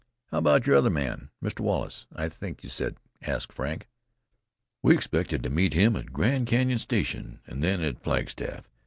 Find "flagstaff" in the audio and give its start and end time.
8.01-8.67